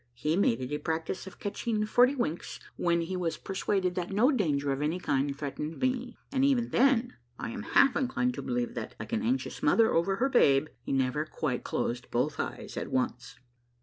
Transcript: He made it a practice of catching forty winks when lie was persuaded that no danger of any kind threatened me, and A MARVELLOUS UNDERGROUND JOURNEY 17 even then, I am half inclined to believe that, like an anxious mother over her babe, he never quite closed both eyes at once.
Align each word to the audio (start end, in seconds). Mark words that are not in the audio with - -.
He 0.15 0.35
made 0.35 0.59
it 0.61 0.71
a 0.73 0.79
practice 0.79 1.27
of 1.27 1.37
catching 1.37 1.85
forty 1.85 2.15
winks 2.15 2.59
when 2.75 3.07
lie 3.07 3.15
was 3.17 3.37
persuaded 3.37 3.93
that 3.93 4.09
no 4.11 4.31
danger 4.31 4.71
of 4.71 4.81
any 4.81 4.99
kind 4.99 5.37
threatened 5.37 5.77
me, 5.79 6.17
and 6.31 6.43
A 6.43 6.47
MARVELLOUS 6.47 6.49
UNDERGROUND 6.49 6.49
JOURNEY 6.49 6.49
17 6.49 6.49
even 6.49 6.71
then, 6.71 7.17
I 7.37 7.49
am 7.51 7.63
half 7.75 7.95
inclined 7.95 8.33
to 8.33 8.41
believe 8.41 8.73
that, 8.73 8.95
like 8.99 9.13
an 9.13 9.21
anxious 9.21 9.61
mother 9.61 9.93
over 9.93 10.15
her 10.15 10.27
babe, 10.29 10.69
he 10.81 10.91
never 10.91 11.27
quite 11.27 11.63
closed 11.63 12.09
both 12.09 12.39
eyes 12.39 12.77
at 12.77 12.89
once. 12.91 13.37